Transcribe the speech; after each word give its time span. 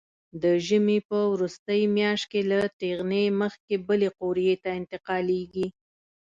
د 0.41 0.43
ژمي 0.67 0.99
په 1.09 1.17
وروستۍ 1.33 1.81
میاشت 1.97 2.25
کې 2.31 2.41
له 2.51 2.59
ټېغنې 2.79 3.23
مخکې 3.41 3.73
بلې 3.87 4.09
قوریې 4.19 4.55
ته 4.63 4.69
انتقالېږي. 4.79 5.67